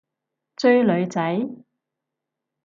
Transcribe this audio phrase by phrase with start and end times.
[0.55, 1.47] 追女仔？